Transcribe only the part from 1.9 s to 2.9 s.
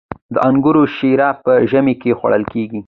کې خوړل کیږي.